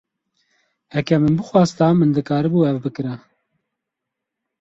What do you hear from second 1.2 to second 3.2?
min bixwasta min dikaribû ev bikira.